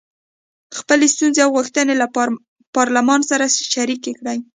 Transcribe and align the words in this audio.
خپلې 0.77 1.05
ستونزې 1.15 1.39
او 1.45 1.51
غوښتنې 1.57 1.93
له 2.01 2.07
پارلمان 2.75 3.21
سره 3.31 3.45
شریکې 3.73 4.11
کړي. 4.19 4.37